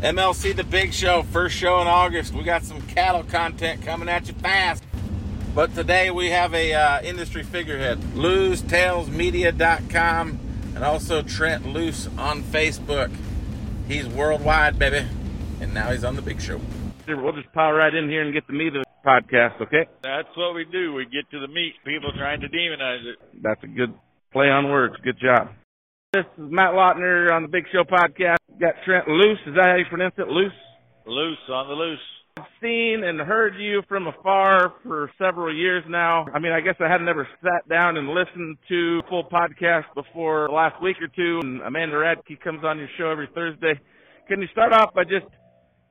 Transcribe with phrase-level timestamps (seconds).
[0.00, 2.32] MLC The Big Show, first show in August.
[2.32, 4.84] We got some cattle content coming at you fast.
[5.56, 10.38] But today we have a uh, industry figurehead, LoosTalesMedia.com,
[10.76, 13.12] and also Trent Loos on Facebook.
[13.88, 15.04] He's worldwide, baby,
[15.60, 16.60] and now he's on The Big Show.
[17.08, 19.88] We'll just pile right in here and get the meat of the podcast, okay?
[20.04, 20.94] That's what we do.
[20.94, 21.74] We get to the meat.
[21.84, 23.16] People trying to demonize it.
[23.42, 23.92] That's a good
[24.32, 24.94] play on words.
[25.02, 25.48] Good job.
[26.12, 28.37] This is Matt Lautner on the Big Show podcast.
[28.60, 29.38] Got Trent Loos.
[29.46, 30.26] Is that how you pronounce it?
[30.26, 30.52] Loose?
[31.06, 32.00] Loose, on the loose.
[32.38, 36.26] I've seen and heard you from afar for several years now.
[36.34, 40.48] I mean, I guess I hadn't ever sat down and listened to full podcast before
[40.48, 41.38] the last week or two.
[41.40, 43.80] And Amanda Radke comes on your show every Thursday.
[44.26, 45.26] Can you start off by just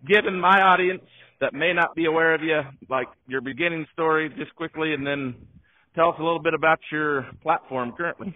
[0.05, 1.03] giving my audience
[1.39, 5.35] that may not be aware of you, like your beginning story, just quickly, and then
[5.95, 8.35] tell us a little bit about your platform currently?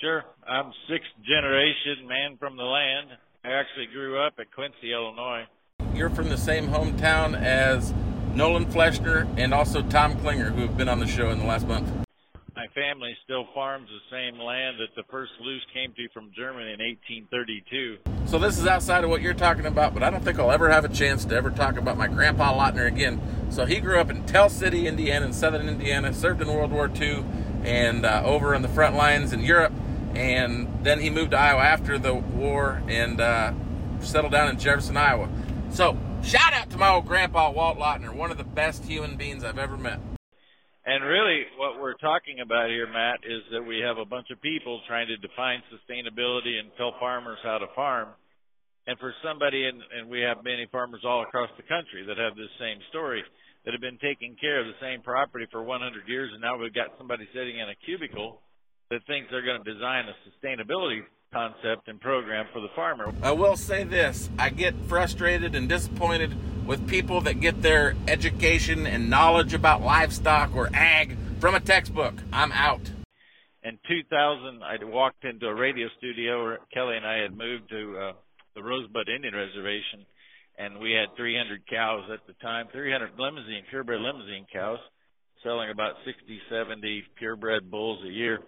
[0.00, 0.22] Sure.
[0.48, 3.10] I'm sixth generation man from the land.
[3.44, 5.44] I actually grew up at Quincy, Illinois.
[5.94, 7.92] You're from the same hometown as
[8.34, 11.68] Nolan Fleshner and also Tom Klinger, who have been on the show in the last
[11.68, 11.86] month.
[12.56, 16.72] My family still farms the same land that the first Loos came to from Germany
[16.72, 17.98] in 1832.
[18.24, 20.70] So this is outside of what you're talking about, but I don't think I'll ever
[20.70, 23.20] have a chance to ever talk about my grandpa Lautner again.
[23.50, 26.90] So he grew up in Tell City, Indiana, in southern Indiana, served in World War
[26.98, 27.26] II,
[27.62, 29.74] and uh, over on the front lines in Europe
[30.16, 33.52] and then he moved to Iowa after the war and uh,
[34.00, 35.28] settled down in Jefferson, Iowa.
[35.70, 39.44] So, shout out to my old grandpa Walt Lautner, one of the best human beings
[39.44, 40.00] I've ever met.
[40.86, 44.40] And really, what we're talking about here, Matt, is that we have a bunch of
[44.42, 48.08] people trying to define sustainability and tell farmers how to farm.
[48.86, 52.36] And for somebody, and, and we have many farmers all across the country that have
[52.36, 53.24] this same story,
[53.64, 56.74] that have been taking care of the same property for 100 years, and now we've
[56.74, 58.44] got somebody sitting in a cubicle
[58.90, 63.12] that thinks they're going to design a sustainability concept and program for the farmer.
[63.22, 66.32] I will say this I get frustrated and disappointed
[66.66, 72.14] with people that get their education and knowledge about livestock or ag from a textbook.
[72.32, 72.90] I'm out.
[73.64, 77.98] In 2000, I walked into a radio studio where Kelly and I had moved to
[77.98, 78.12] uh,
[78.54, 80.06] the Rosebud Indian Reservation,
[80.58, 84.78] and we had 300 cows at the time, 300 Limousin, purebred Limousin cows,
[85.42, 88.40] selling about 60, 70 purebred bulls a year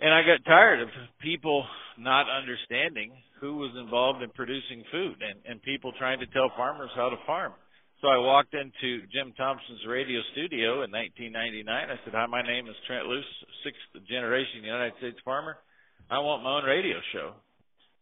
[0.00, 0.88] and I got tired of
[1.20, 1.64] people
[1.98, 6.90] not understanding who was involved in producing food and, and people trying to tell farmers
[6.96, 7.52] how to farm.
[8.00, 11.68] So I walked into Jim Thompson's radio studio in 1999.
[11.68, 13.28] I said, "Hi, my name is Trent Loos,
[13.62, 15.58] sixth generation United States farmer.
[16.08, 17.36] I want my own radio show."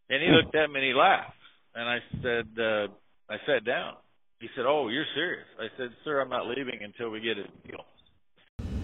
[0.09, 1.35] And he looked at me and he laughed.
[1.75, 2.87] And I said, uh,
[3.27, 3.95] "I sat down."
[4.39, 7.47] He said, "Oh, you're serious?" I said, "Sir, I'm not leaving until we get a
[7.67, 7.83] deal."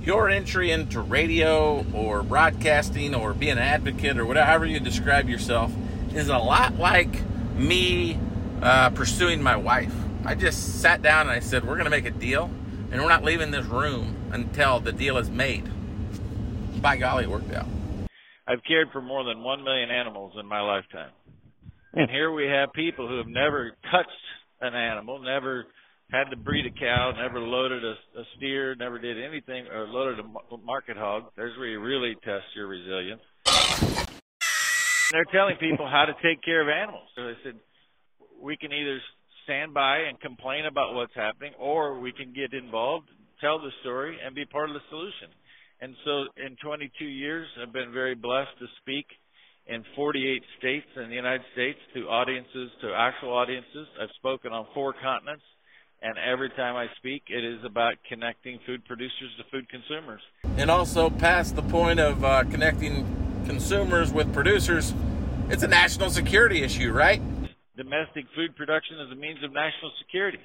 [0.05, 5.71] Your entry into radio or broadcasting or being an advocate or whatever you describe yourself
[6.13, 7.21] is a lot like
[7.55, 8.19] me
[8.61, 9.93] uh, pursuing my wife.
[10.23, 12.51] I just sat down and I said, We're going to make a deal,
[12.91, 15.69] and we're not leaving this room until the deal is made.
[16.81, 17.67] By golly, it worked out.
[18.47, 21.11] I've cared for more than 1 million animals in my lifetime.
[21.93, 24.09] And here we have people who have never touched
[24.61, 25.65] an animal, never
[26.11, 30.19] had to breed a cow, never loaded a, a steer, never did anything, or loaded
[30.19, 31.23] a market hog.
[31.35, 33.21] There's where you really test your resilience.
[35.11, 37.07] They're telling people how to take care of animals.
[37.15, 37.53] So they said,
[38.41, 38.99] we can either
[39.43, 43.09] stand by and complain about what's happening, or we can get involved,
[43.41, 45.29] tell the story, and be part of the solution.
[45.81, 49.05] And so in 22 years, I've been very blessed to speak
[49.67, 53.87] in 48 states in the United States to audiences, to actual audiences.
[54.01, 55.43] I've spoken on four continents
[56.01, 60.21] and every time I speak, it is about connecting food producers to food consumers.
[60.57, 63.05] And also, past the point of uh, connecting
[63.45, 64.93] consumers with producers,
[65.49, 67.21] it's a national security issue, right?
[67.77, 70.39] Domestic food production is a means of national security.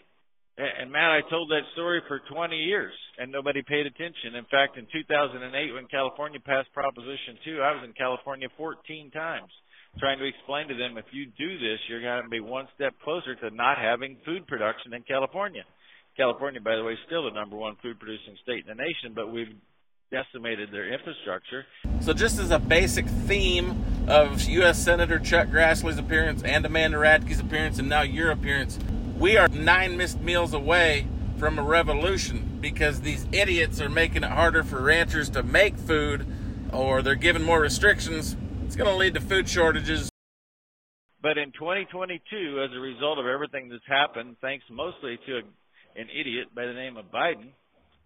[0.59, 4.35] And Matt, I told that story for 20 years, and nobody paid attention.
[4.37, 9.49] In fact, in 2008, when California passed Proposition 2, I was in California 14 times
[9.99, 12.95] trying to explain to them if you do this, you're going to be one step
[13.03, 15.63] closer to not having food production in California.
[16.17, 19.13] California, by the way, is still the number one food producing state in the nation,
[19.15, 19.55] but we've
[20.11, 21.65] decimated their infrastructure.
[22.01, 24.83] So, just as a basic theme of U.S.
[24.83, 28.79] Senator Chuck Grassley's appearance and Amanda Radke's appearance, and now your appearance,
[29.19, 31.07] we are nine missed meals away
[31.39, 36.27] from a revolution because these idiots are making it harder for ranchers to make food
[36.73, 38.37] or they're giving more restrictions
[38.71, 40.09] it's going to lead to food shortages.
[41.21, 46.07] But in 2022, as a result of everything that's happened, thanks mostly to a, an
[46.09, 47.51] idiot by the name of Biden,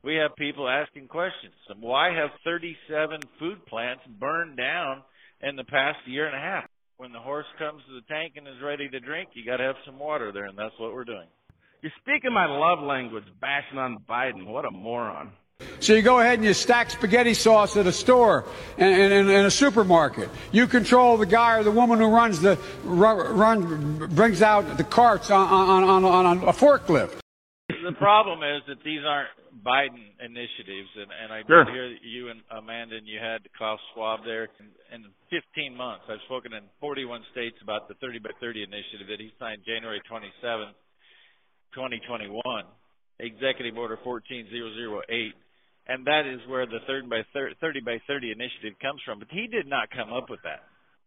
[0.02, 1.52] we have people asking questions.
[1.78, 5.02] Why have 37 food plants burned down
[5.42, 6.64] in the past year and a half?
[6.96, 9.64] when the horse comes to the tank and is ready to drink, you got to
[9.64, 11.26] have some water there, and that's what we're doing.
[11.82, 14.46] You're speaking my love language, bashing on Biden.
[14.46, 15.32] What a moron.
[15.84, 18.46] So you go ahead and you stack spaghetti sauce at a store
[18.78, 20.30] and in a supermarket.
[20.50, 24.84] You control the guy or the woman who runs the run, run brings out the
[24.84, 27.20] carts on, on, on, on a forklift.
[27.68, 29.28] The problem is that these aren't
[29.60, 31.64] Biden initiatives, and, and I sure.
[31.64, 34.48] did hear you and Amanda and you had Klaus Schwab there.
[34.58, 39.06] In, in 15 months, I've spoken in 41 states about the 30 by 30 initiative
[39.08, 40.32] that he signed January 27,
[41.76, 42.40] 2021,
[43.20, 45.34] Executive Order 14008
[45.86, 49.18] and that is where the 30 by 30, 30 by 30 initiative comes from.
[49.18, 50.64] But he did not come up with that.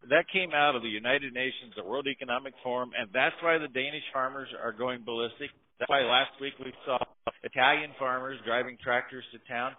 [0.08, 3.66] That came out of the United Nations, the World Economic Forum, and that's why the
[3.66, 5.50] Danish farmers are going ballistic.
[5.78, 6.98] That's why last week we saw
[7.42, 9.72] Italian farmers driving tractors to town.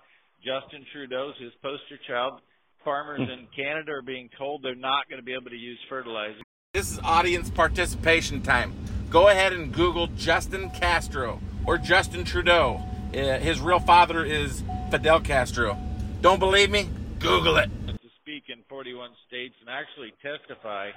[0.43, 2.41] Justin Trudeau's his poster child.
[2.83, 6.39] Farmers in Canada are being told they're not going to be able to use fertilizer.
[6.73, 8.73] This is audience participation time.
[9.09, 12.81] Go ahead and Google Justin Castro or Justin Trudeau.
[13.13, 15.77] Uh, his real father is Fidel Castro.
[16.21, 16.89] Don't believe me?
[17.19, 17.69] Google it.
[17.87, 20.89] To speak in 41 states and actually testify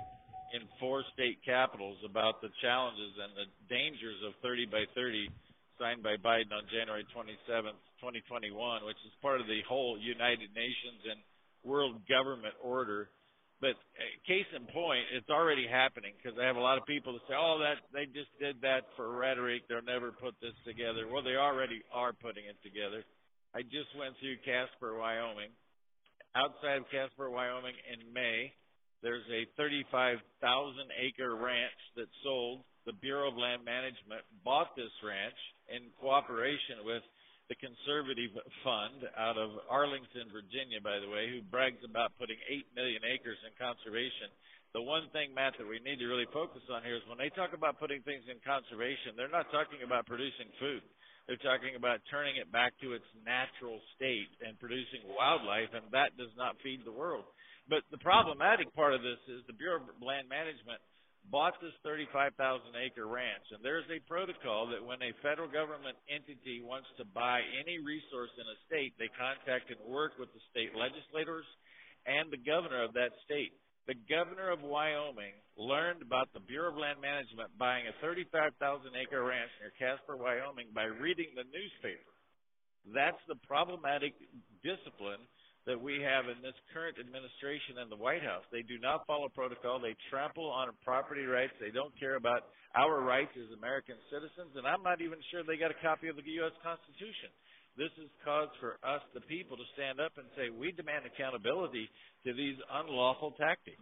[0.53, 5.29] in four state capitals about the challenges and the dangers of 30 by 30
[5.81, 8.53] signed by Biden on January 27th, 2021,
[8.85, 11.19] which is part of the whole United Nations and
[11.65, 13.09] world government order.
[13.61, 17.15] But uh, case in point, it's already happening because I have a lot of people
[17.15, 19.71] that say, "Oh, that they just did that for rhetoric.
[19.71, 23.07] They'll never put this together." Well, they already are putting it together.
[23.53, 25.53] I just went through Casper, Wyoming.
[26.33, 28.49] Outside of Casper, Wyoming in May,
[29.05, 30.25] there's a 35,000
[30.97, 32.65] acre ranch that sold.
[32.89, 35.37] The Bureau of Land Management bought this ranch
[35.69, 37.05] in cooperation with
[37.53, 38.33] the Conservation
[38.65, 43.37] Fund out of Arlington, Virginia, by the way, who brags about putting 8 million acres
[43.45, 44.33] in conservation.
[44.73, 47.29] The one thing, Matt, that we need to really focus on here is when they
[47.37, 50.81] talk about putting things in conservation, they're not talking about producing food.
[51.27, 56.19] They're talking about turning it back to its natural state and producing wildlife, and that
[56.19, 57.25] does not feed the world.
[57.71, 60.83] But the problematic part of this is the Bureau of Land Management
[61.31, 62.35] bought this 35,000
[62.75, 67.39] acre ranch, and there's a protocol that when a federal government entity wants to buy
[67.63, 71.47] any resource in a state, they contact and work with the state legislators
[72.11, 73.55] and the governor of that state.
[73.91, 78.55] The governor of Wyoming learned about the Bureau of Land Management buying a 35,000
[78.95, 82.13] acre ranch near Casper, Wyoming by reading the newspaper.
[82.95, 84.15] That's the problematic
[84.63, 85.23] discipline
[85.67, 88.43] that we have in this current administration and the White House.
[88.51, 89.79] They do not follow protocol.
[89.79, 91.55] They trample on property rights.
[91.63, 94.59] They don't care about our rights as American citizens.
[94.59, 96.55] And I'm not even sure they got a copy of the U.S.
[96.67, 97.31] Constitution.
[97.77, 101.89] This is cause for us, the people, to stand up and say, we demand accountability
[102.27, 103.81] to these unlawful tactics.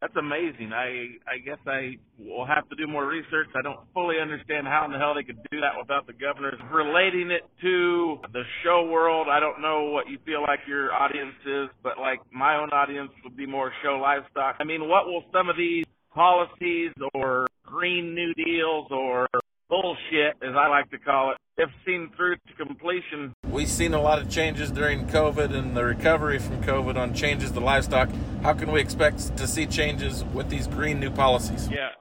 [0.00, 0.72] That's amazing.
[0.72, 3.48] I I guess I will have to do more research.
[3.54, 6.56] I don't fully understand how in the hell they could do that without the governors
[6.72, 9.28] relating it to the show world.
[9.28, 13.10] I don't know what you feel like your audience is, but like my own audience
[13.24, 14.56] would be more show livestock.
[14.58, 15.84] I mean, what will some of these
[16.14, 19.28] policies or green new deals or
[19.68, 23.34] bullshit, as I like to call it, if seen through to completion.
[23.44, 27.52] We've seen a lot of changes during COVID and the recovery from COVID on changes
[27.52, 28.08] to livestock.
[28.42, 31.68] How can we expect to see changes with these green new policies?
[31.68, 31.92] Yeah,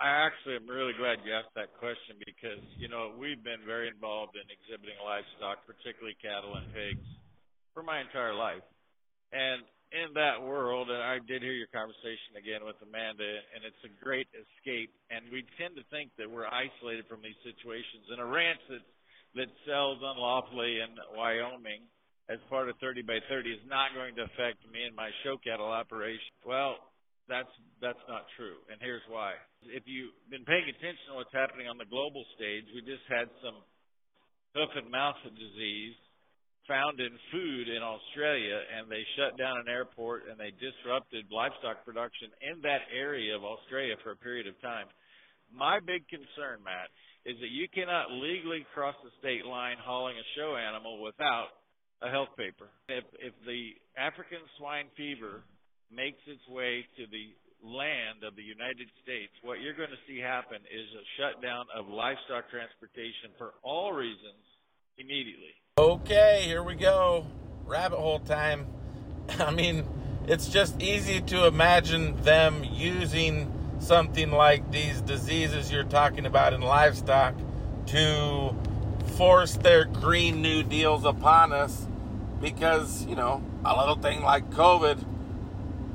[0.00, 3.88] I actually am really glad you asked that question because, you know, we've been very
[3.88, 7.02] involved in exhibiting livestock, particularly cattle and pigs,
[7.74, 8.62] for my entire life.
[9.32, 13.82] And in that world, and I did hear your conversation again with Amanda, and it's
[13.84, 14.94] a great escape.
[15.10, 18.08] And we tend to think that we're isolated from these situations.
[18.08, 18.80] And a ranch that
[19.34, 21.88] that sells unlawfully in Wyoming
[22.30, 25.36] as part of 30 by 30 is not going to affect me and my show
[25.42, 26.32] cattle operation.
[26.46, 26.76] Well,
[27.28, 29.38] that's that's not true, and here's why.
[29.62, 33.30] If you've been paying attention to what's happening on the global stage, we just had
[33.38, 33.62] some
[34.54, 35.94] hoof and mouth disease
[36.68, 41.82] found in food in Australia, and they shut down an airport and they disrupted livestock
[41.84, 44.86] production in that area of Australia for a period of time.
[45.54, 46.88] My big concern, Matt,
[47.24, 51.54] is that you cannot legally cross the state line hauling a show animal without
[52.02, 52.66] a health paper.
[52.88, 55.44] If if the African swine fever
[55.94, 57.30] makes its way to the
[57.62, 61.86] land of the United States, what you're going to see happen is a shutdown of
[61.86, 64.42] livestock transportation for all reasons
[64.98, 65.54] immediately.
[65.78, 67.26] Okay, here we go.
[67.64, 68.66] Rabbit hole time.
[69.38, 69.86] I mean,
[70.26, 76.60] it's just easy to imagine them using something like these diseases you're talking about in
[76.60, 77.34] livestock
[77.86, 78.54] to
[79.16, 81.86] force their Green New Deals upon us
[82.40, 85.04] because, you know, a little thing like COVID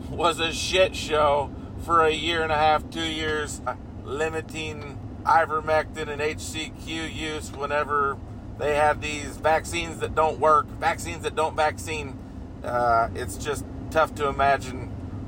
[0.10, 1.50] was a shit show
[1.86, 3.62] for a year and a half, two years,
[4.04, 8.18] limiting ivermectin and HCQ use whenever
[8.58, 12.18] they have these vaccines that don't work, vaccines that don't vaccine.
[12.64, 14.87] Uh, it's just tough to imagine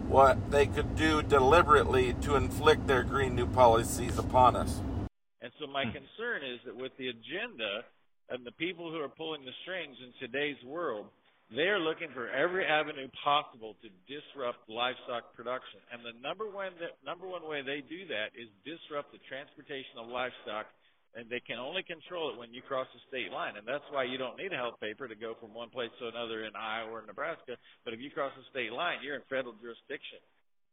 [0.09, 4.81] what they could do deliberately to inflict their Green New policies upon us.
[5.41, 5.93] And so my hmm.
[5.93, 7.85] concern is that with the agenda
[8.29, 11.05] and the people who are pulling the strings in today's world,
[11.53, 15.81] they are looking for every avenue possible to disrupt livestock production.
[15.93, 19.97] And the number one the number one way they do that is disrupt the transportation
[19.97, 20.69] of livestock
[21.15, 23.57] and they can only control it when you cross the state line.
[23.57, 26.07] And that's why you don't need a health paper to go from one place to
[26.07, 27.57] another in Iowa or Nebraska.
[27.83, 30.21] But if you cross the state line, you're in federal jurisdiction.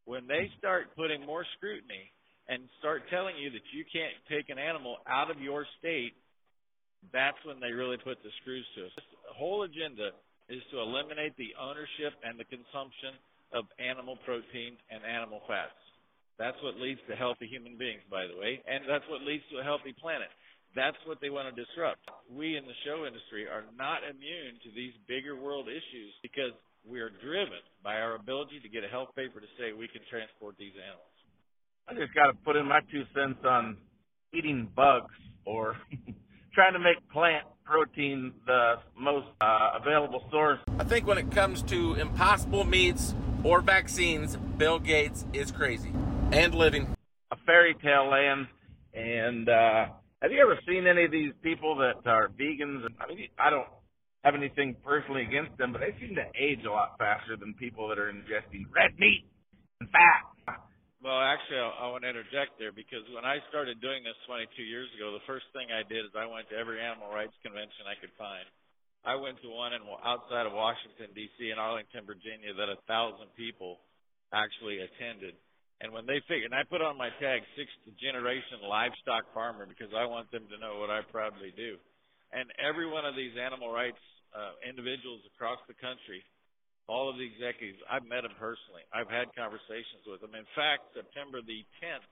[0.05, 2.13] When they start putting more scrutiny
[2.47, 6.15] and start telling you that you can't take an animal out of your state,
[7.13, 8.95] that's when they really put the screws to us.
[9.27, 10.15] The whole agenda
[10.49, 13.19] is to eliminate the ownership and the consumption
[13.55, 15.75] of animal protein and animal fats.
[16.39, 19.59] That's what leads to healthy human beings, by the way, and that's what leads to
[19.59, 20.29] a healthy planet.
[20.77, 22.05] That's what they want to disrupt.
[22.29, 26.53] We in the show industry are not immune to these bigger world issues because
[26.85, 30.03] we are driven by our ability to get a health paper to say we can
[30.11, 31.17] transport these animals.
[31.89, 33.79] I just got to put in my two cents on
[34.35, 35.17] eating bugs
[35.47, 35.77] or
[36.55, 40.61] trying to make plant protein the most uh, available source.
[40.79, 45.93] I think when it comes to impossible meats or vaccines, Bill Gates is crazy
[46.33, 46.97] and living.
[47.31, 48.47] A fairy tale land.
[48.95, 49.93] And uh,
[50.23, 52.83] have you ever seen any of these people that are vegans?
[52.99, 53.69] I mean, I don't
[54.25, 57.89] have anything personally against them, but they seem to age a lot faster than people
[57.89, 59.29] that are ingesting red meat
[59.81, 60.59] and fat.
[61.05, 64.67] Well, actually, I, I want to interject there because when I started doing this 22
[64.67, 67.87] years ago, the first thing I did is I went to every animal rights convention
[67.87, 68.43] I could find.
[69.07, 71.55] I went to one in outside of Washington D.C.
[71.55, 73.79] in Arlington, Virginia, that a thousand people
[74.35, 75.39] actually attended.
[75.81, 79.93] And when they figured, and I put on my tag sixth generation livestock farmer because
[79.93, 81.77] I want them to know what I proudly do.
[82.33, 84.01] And every one of these animal rights
[84.33, 86.25] uh, individuals across the country
[86.87, 87.83] all of the executives.
[87.91, 88.87] I've met them personally.
[88.95, 90.39] I've had conversations with them.
[90.39, 92.07] In fact, September the 10th,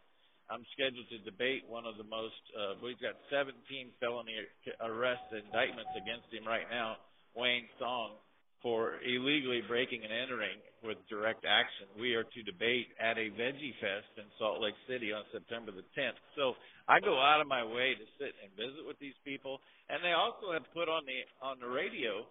[0.50, 2.36] I'm scheduled to debate one of the most.
[2.52, 3.54] Uh, we've got 17
[4.02, 4.34] felony
[4.82, 7.00] arrest indictments against him right now,
[7.32, 8.18] Wayne Hsiung,
[8.64, 11.84] for illegally breaking and entering with direct action.
[12.00, 15.84] We are to debate at a Veggie Fest in Salt Lake City on September the
[15.92, 16.16] 10th.
[16.32, 16.56] So
[16.88, 19.60] I go out of my way to sit and visit with these people,
[19.92, 22.24] and they also have put on the on the radio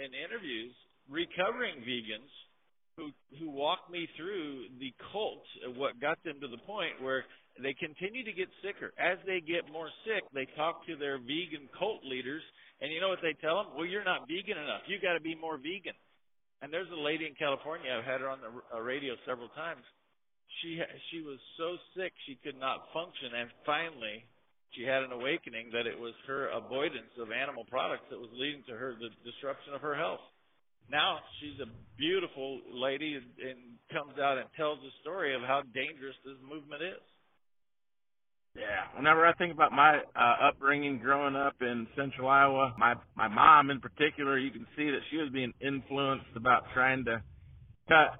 [0.00, 0.72] in interviews
[1.12, 2.32] recovering vegans
[2.96, 7.28] who who walked me through the cult of what got them to the point where
[7.60, 8.92] they continue to get sicker.
[8.96, 12.42] As they get more sick, they talk to their vegan cult leaders,
[12.80, 13.72] and you know what they tell them?
[13.76, 14.84] Well, you're not vegan enough.
[14.86, 15.96] You got to be more vegan.
[16.60, 17.92] And there's a lady in California.
[17.92, 19.84] I've had her on the uh, radio several times.
[20.62, 20.80] She
[21.12, 24.24] she was so sick she could not function, and finally
[24.72, 28.64] she had an awakening that it was her avoidance of animal products that was leading
[28.68, 30.24] to her the disruption of her health
[30.90, 33.58] now she's a beautiful lady and, and
[33.90, 37.02] comes out and tells the story of how dangerous this movement is.
[38.56, 43.28] Yeah, whenever I think about my uh, upbringing growing up in central Iowa, my my
[43.28, 47.22] mom in particular, you can see that she was being influenced about trying to
[47.86, 48.18] cut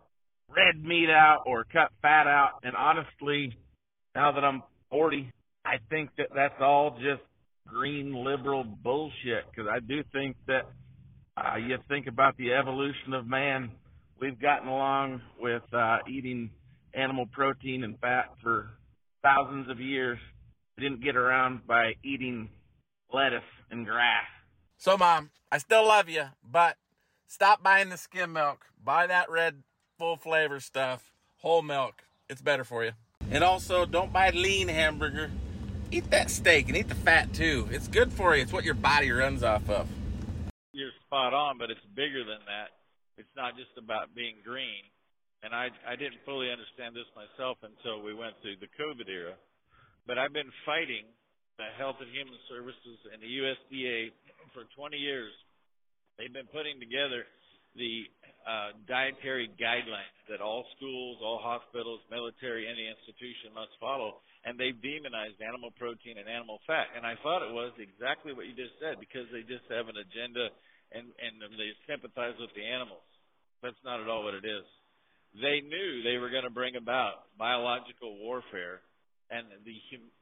[0.54, 2.60] red meat out or cut fat out.
[2.62, 3.56] And honestly,
[4.14, 5.32] now that I'm 40,
[5.64, 7.22] I think that that's all just
[7.66, 10.68] green liberal bullshit because I do think that
[11.36, 13.70] uh, you think about the evolution of man.
[14.20, 16.50] We've gotten along with uh, eating
[16.94, 18.70] animal protein and fat for
[19.23, 20.18] thousands of years.
[20.76, 22.50] We didn't get around by eating
[23.12, 24.26] lettuce and grass.
[24.76, 26.76] So, Mom, I still love you, but
[27.26, 28.66] stop buying the skim milk.
[28.82, 29.62] Buy that red,
[29.99, 32.04] full flavor stuff, whole milk.
[32.28, 32.92] It's better for you.
[33.30, 35.30] And also, don't buy lean hamburger.
[35.90, 37.68] Eat that steak and eat the fat too.
[37.70, 38.42] It's good for you.
[38.42, 39.88] It's what your body runs off of
[40.76, 42.76] you're spot on, but it's bigger than that.
[43.16, 44.85] It's not just about being green.
[45.46, 49.38] And I I didn't fully understand this myself until we went through the COVID era.
[50.10, 51.06] But I've been fighting
[51.54, 54.10] the Health and Human Services and the USDA
[54.50, 55.30] for 20 years.
[56.18, 57.22] They've been putting together
[57.78, 58.10] the
[58.42, 64.78] uh, dietary guidelines that all schools, all hospitals, military, any institution must follow and they've
[64.78, 66.86] demonized animal protein and animal fat.
[66.94, 69.98] And I thought it was exactly what you just said because they just have an
[69.98, 70.54] agenda
[70.94, 73.02] and and they sympathize with the animals.
[73.58, 74.62] That's not at all what it is.
[75.42, 78.80] They knew they were going to bring about biological warfare
[79.30, 79.76] And the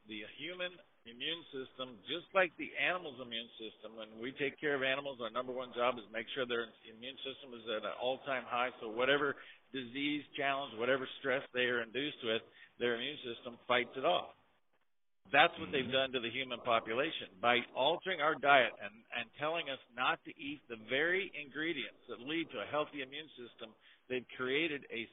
[0.07, 0.71] the human
[1.05, 5.29] immune system, just like the animal's immune system, when we take care of animals, our
[5.29, 8.71] number one job is make sure their immune system is at an all-time high.
[8.79, 9.35] So whatever
[9.75, 12.41] disease challenge, whatever stress they are induced with,
[12.79, 14.31] their immune system fights it off.
[15.33, 16.13] That's what they've mm-hmm.
[16.13, 20.31] done to the human population by altering our diet and, and telling us not to
[20.37, 23.73] eat the very ingredients that lead to a healthy immune system.
[24.05, 25.09] They've created a,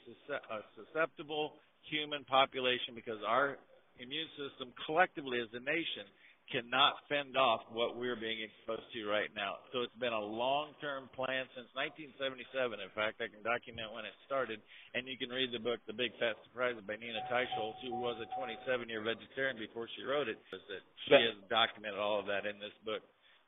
[0.53, 1.57] a susceptible
[1.89, 3.57] human population because our
[3.97, 6.05] immune system collectively as a nation
[6.53, 9.57] cannot fend off what we're being exposed to right now.
[9.73, 12.77] So it's been a long-term plan since 1977.
[12.79, 14.61] In fact, I can document when it started,
[14.93, 18.21] and you can read the book "The Big Fat Surprise" by Nina Teicholz, who was
[18.21, 20.37] a 27-year vegetarian before she wrote it.
[20.53, 23.01] That she has documented all of that in this book,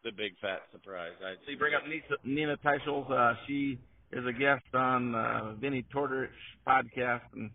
[0.03, 1.85] "The Big Fat Surprise." I so you bring up
[2.25, 3.07] Nina Teicholz.
[3.13, 3.77] Uh, she
[4.17, 6.33] is a guest on uh, Vinnie Tortorich
[6.67, 7.53] podcast, and,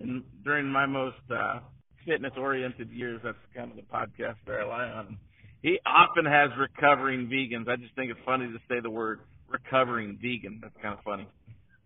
[0.00, 1.64] and during my most uh,
[2.06, 5.18] fitness oriented years, that's kind of the podcast that I rely on.
[5.62, 7.68] He often has recovering vegans.
[7.68, 10.60] I just think it's funny to say the word recovering vegan.
[10.62, 11.28] That's kind of funny.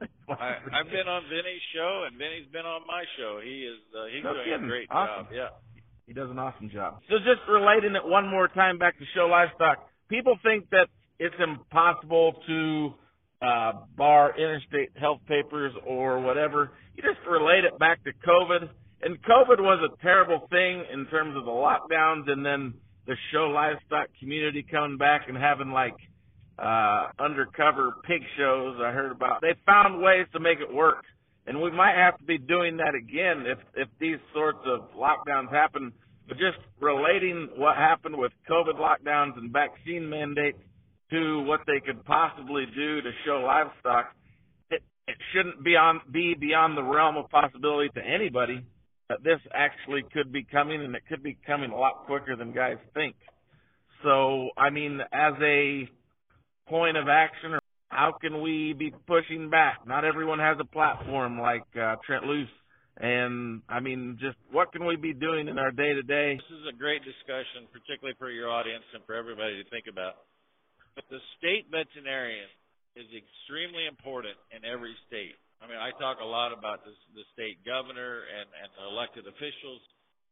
[0.28, 3.40] I, I've been on Vinnie's show, and Vinnie's been on my show.
[3.42, 4.64] He is uh, he's no doing kidding.
[4.64, 5.26] a great awesome.
[5.26, 5.34] job.
[5.34, 5.48] Yeah,
[6.06, 7.00] he does an awesome job.
[7.08, 9.88] So just relating it one more time back to show livestock.
[10.08, 10.86] People think that
[11.18, 12.94] it's impossible to
[13.42, 16.72] uh, bar interstate health papers or whatever.
[16.96, 18.68] You just relate it back to COVID
[19.04, 22.74] and COVID was a terrible thing in terms of the lockdowns and then
[23.06, 25.94] the show livestock community coming back and having like
[26.58, 29.42] uh undercover pig shows I heard about.
[29.42, 31.04] They found ways to make it work.
[31.46, 35.50] And we might have to be doing that again if if these sorts of lockdowns
[35.50, 35.92] happen.
[36.26, 40.58] But just relating what happened with COVID lockdowns and vaccine mandates
[41.10, 44.14] to what they could possibly do to show livestock,
[44.70, 48.64] it, it shouldn't be on be beyond the realm of possibility to anybody
[49.08, 52.52] that this actually could be coming and it could be coming a lot quicker than
[52.52, 53.16] guys think.
[54.02, 55.88] So, I mean, as a
[56.68, 57.58] point of action,
[57.88, 59.86] how can we be pushing back?
[59.86, 62.48] Not everyone has a platform like uh, Trent Loos.
[62.96, 66.36] And I mean, just what can we be doing in our day to day?
[66.38, 70.30] This is a great discussion, particularly for your audience and for everybody to think about.
[70.94, 72.46] But the state veterinarian
[72.94, 75.34] is extremely important in every state.
[75.64, 79.80] I mean, I talk a lot about this, the state governor and, and elected officials,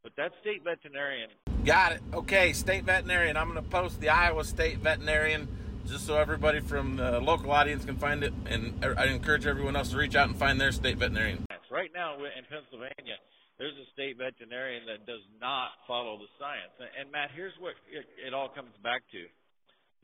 [0.03, 1.31] but that state veterinarian.
[1.64, 2.03] Got it.
[2.12, 3.38] Okay, state veterinarian.
[3.38, 5.49] I'm going to post the Iowa State veterinarian
[5.87, 8.35] just so everybody from the local audience can find it.
[8.45, 11.47] And er, I encourage everyone else to reach out and find their state veterinarian.
[11.71, 13.16] Right now in Pennsylvania,
[13.57, 16.77] there's a state veterinarian that does not follow the science.
[16.77, 19.25] And Matt, here's what it, it all comes back to.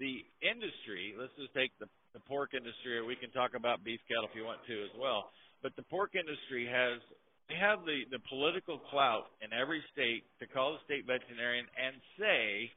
[0.00, 4.00] The industry, let's just take the the pork industry, or we can talk about beef
[4.08, 5.30] cattle if you want to as well.
[5.62, 7.02] But the pork industry has
[7.48, 11.96] they have the the political clout in every state to call the state veterinarian and
[12.20, 12.70] say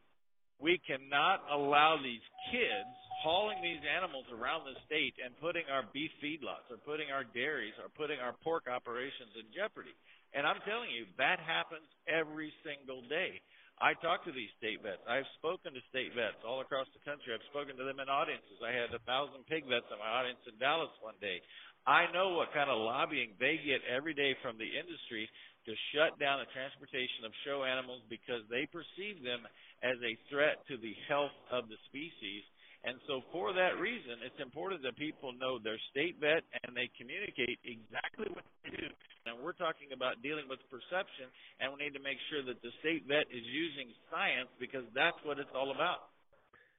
[0.61, 6.09] we cannot allow these kids hauling these animals around the state and putting our beef
[6.21, 9.93] feedlots or putting our dairies or putting our pork operations in jeopardy.
[10.33, 13.41] And I'm telling you, that happens every single day.
[13.81, 15.01] I talk to these state vets.
[15.09, 17.33] I've spoken to state vets all across the country.
[17.33, 18.61] I've spoken to them in audiences.
[18.61, 21.41] I had a thousand pig vets in my audience in Dallas one day.
[21.89, 25.25] I know what kind of lobbying they get every day from the industry
[25.65, 29.49] to shut down the transportation of show animals because they perceive them
[29.81, 32.45] as a threat to the health of the species.
[32.85, 36.89] And so, for that reason, it's important that people know their state vet and they
[37.01, 38.89] communicate exactly what they do
[39.25, 41.29] and we're talking about dealing with perception,
[41.59, 45.17] and we need to make sure that the state vet is using science because that's
[45.23, 46.09] what it's all about.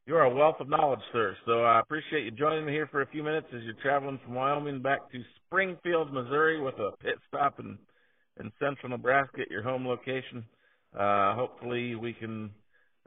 [0.07, 1.37] You're a wealth of knowledge, sir.
[1.47, 4.35] So I appreciate you joining me here for a few minutes as you're traveling from
[4.35, 7.79] Wyoming back to Springfield, Missouri, with a pit stop in
[8.41, 10.45] in central Nebraska at your home location.
[10.99, 12.51] Uh, hopefully, we can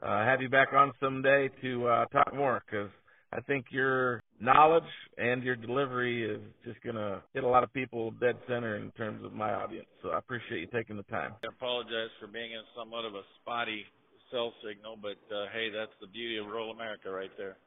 [0.02, 2.89] uh, have you back on someday to uh, talk more because
[3.34, 4.84] I think your knowledge
[5.17, 8.91] and your delivery is just going to hit a lot of people dead center in
[8.91, 9.88] terms of my audience.
[10.02, 11.34] So I appreciate you taking the time.
[11.43, 13.86] I apologize for being in somewhat of a spotty
[14.32, 17.58] cell signal, but uh, hey, that's the beauty of rural America right there.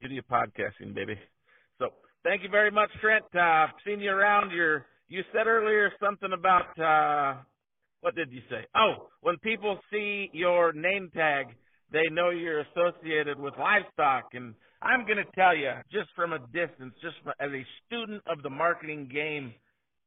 [0.00, 1.18] Beauty of podcasting, baby.
[1.78, 1.88] So
[2.22, 3.24] thank you very much, Trent.
[3.34, 4.52] Uh, seen you around.
[4.52, 7.40] Your you said earlier something about uh,
[8.00, 8.66] what did you say?
[8.76, 11.46] Oh, when people see your name tag,
[11.90, 16.38] they know you're associated with livestock and I'm going to tell you, just from a
[16.54, 19.52] distance, just as a student of the marketing game,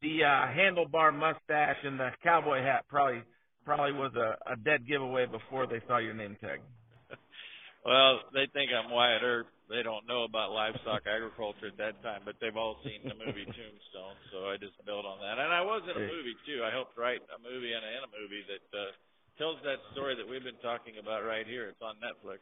[0.01, 3.21] the uh, handlebar mustache and the cowboy hat probably
[3.62, 6.65] probably was a, a dead giveaway before they saw your name tag.
[7.86, 9.53] well, they think I'm Wyatt Earp.
[9.69, 13.45] they don't know about livestock agriculture at that time, but they've all seen the movie
[13.53, 15.38] Tombstone, so I just built on that.
[15.38, 16.65] And I was in a movie too.
[16.65, 18.89] I helped write a movie and, and a movie that uh,
[19.38, 21.69] tells that story that we've been talking about right here.
[21.69, 22.41] It's on Netflix.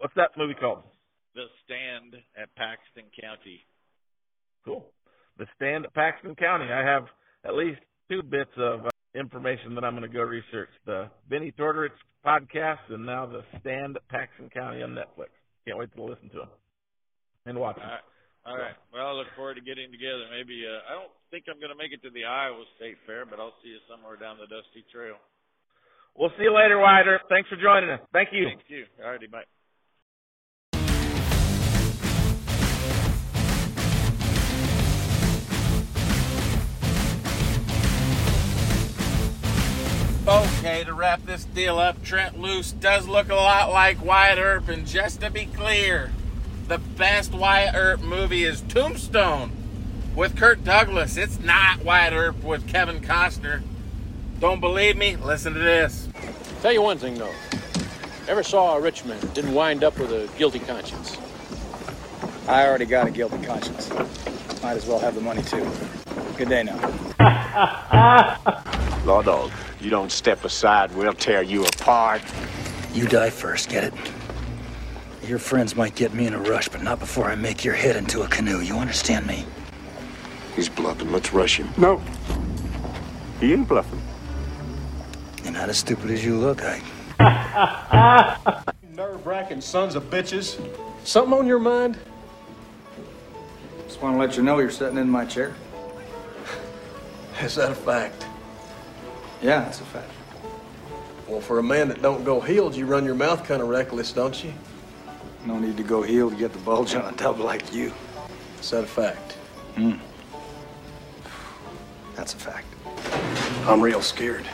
[0.00, 0.88] What's that movie called?
[1.34, 3.64] The Stand at Paxton County.
[4.64, 4.86] Cool.
[5.38, 6.66] The Stand at Paxton County.
[6.72, 7.04] I have
[7.44, 10.70] at least two bits of uh, information that I'm going to go research.
[10.86, 15.30] The Vinnie Tortorich podcast and now the Stand at Paxton County on Netflix.
[15.66, 16.52] Can't wait to listen to them
[17.46, 17.84] and watch them.
[17.84, 18.06] All right.
[18.46, 18.76] All right.
[18.92, 20.24] Well, I look forward to getting together.
[20.32, 23.28] Maybe uh, I don't think I'm going to make it to the Iowa State Fair,
[23.28, 25.20] but I'll see you somewhere down the Dusty Trail.
[26.16, 27.28] We'll see you later, Earp.
[27.28, 28.00] Thanks for joining us.
[28.12, 28.48] Thank you.
[28.48, 28.84] Thank you.
[29.04, 29.28] All righty.
[29.28, 29.44] Bye.
[40.38, 44.68] Okay, to wrap this deal up, Trent Loos does look a lot like Wyatt Earp,
[44.68, 46.12] and just to be clear,
[46.68, 49.50] the best Wyatt Earp movie is Tombstone
[50.14, 51.16] with Kurt Douglas.
[51.16, 53.62] It's not Wyatt Earp with Kevin Costner.
[54.38, 55.16] Don't believe me?
[55.16, 56.08] Listen to this.
[56.62, 57.34] Tell you one thing though.
[58.28, 61.16] Ever saw a rich man didn't wind up with a guilty conscience.
[62.46, 63.90] I already got a guilty conscience.
[64.62, 65.68] Might as well have the money too.
[66.36, 66.78] Good day now.
[69.04, 72.22] Law dog, you don't step aside, we'll tear you apart.
[72.92, 73.94] You die first, get it?
[75.26, 77.96] Your friends might get me in a rush, but not before I make your head
[77.96, 78.60] into a canoe.
[78.60, 79.44] You understand me?
[80.56, 81.12] He's bluffing.
[81.12, 81.68] Let's rush him.
[81.76, 82.02] No.
[83.40, 84.02] He ain't bluffing.
[85.44, 86.82] You're not as stupid as you look, Ike.
[88.94, 90.58] Nerve wracking sons of bitches.
[91.04, 91.98] Something on your mind?
[93.86, 95.54] Just want to let you know you're sitting in my chair.
[97.40, 98.27] Is that a fact?
[99.40, 100.10] Yeah, that's a fact.
[101.28, 104.12] Well, for a man that don't go heeled, you run your mouth kind of reckless,
[104.12, 104.52] don't you?
[105.46, 107.92] No need to go heel to get the bulge on a tub like you.
[108.60, 109.32] Is that a fact?
[109.76, 109.92] Hmm.
[112.16, 112.66] That's a fact.
[113.66, 114.46] I'm real scared.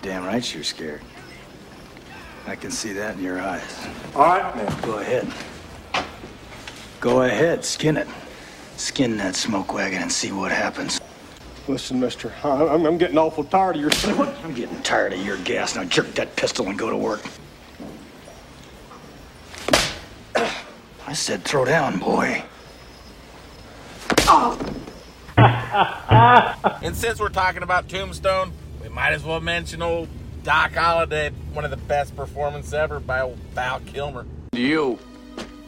[0.00, 1.02] Damn right you're scared.
[2.46, 3.86] I can see that in your eyes.
[4.14, 4.80] All right, now.
[4.80, 5.30] Go ahead.
[7.00, 8.06] Go ahead, skin it.
[8.76, 11.00] Skin that smoke wagon and see what happens.
[11.68, 14.32] Listen, mister, I- I'm, I'm getting awful tired of your snoring.
[14.44, 15.74] I'm getting tired of your gas.
[15.74, 17.22] Now jerk that pistol and go to work.
[21.08, 22.42] I said throw down, boy.
[25.36, 28.52] And since we're talking about Tombstone,
[28.82, 30.08] we might as well mention old
[30.42, 34.26] Doc Holliday, one of the best performances ever by old Val Kilmer.
[34.52, 34.98] You,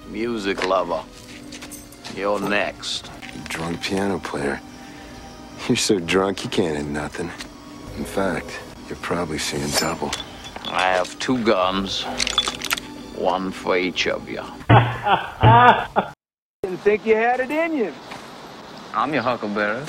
[0.08, 1.02] music lover.
[2.14, 3.10] You're next.
[3.44, 4.60] Drunk piano player.
[5.72, 7.30] You're so drunk you can't hit nothing.
[7.98, 10.10] In fact, you're probably seeing double.
[10.64, 12.04] I have two guns,
[13.14, 14.40] one for each of you.
[16.62, 17.92] Didn't think you had it in you.
[18.94, 19.84] I'm your huckleberry.